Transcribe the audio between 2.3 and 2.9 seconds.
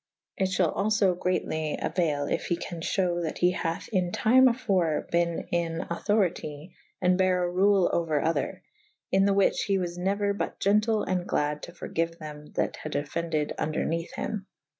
yf he can